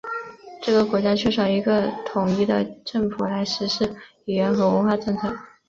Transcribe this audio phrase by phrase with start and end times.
[0.63, 5.31] 这个国家缺少一个统一的政府来实施语言和文化政策。